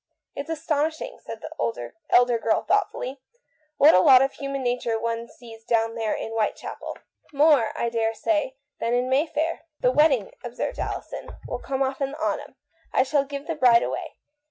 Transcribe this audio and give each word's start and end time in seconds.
""It's 0.35 0.49
astonishing," 0.49 1.19
said 1.23 1.41
the 1.41 1.51
elder 1.59 1.93
woman 2.11 2.65
thoughtfully, 2.67 3.21
"what 3.77 3.93
a 3.93 3.99
lot 3.99 4.23
of 4.23 4.33
human 4.33 4.63
nature 4.63 4.99
one 4.99 5.27
sees 5.27 5.63
down 5.63 5.93
there 5.93 6.15
in 6.15 6.31
Whitechapel."" 6.31 6.97
More, 7.33 7.71
I 7.77 7.89
daresay, 7.89 8.55
than 8.79 8.95
in 8.95 9.09
Mayfair." 9.11 9.65
"The 9.81 9.91
wedding," 9.91 10.31
observed 10.43 10.79
Alison, 10.79 11.29
"will 11.47 11.59
come 11.59 11.83
off 11.83 12.01
in 12.01 12.13
the 12.13 12.17
autumn— 12.19 12.55
I 12.91 13.03
shall 13.03 13.25
give 13.25 13.45
the 13.45 13.53
bride 13.53 13.83
away. 13.83 14.15